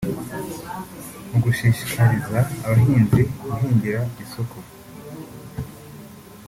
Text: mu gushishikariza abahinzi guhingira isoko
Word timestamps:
mu 1.29 1.37
gushishikariza 1.43 2.39
abahinzi 2.65 3.21
guhingira 3.41 4.01
isoko 4.23 4.57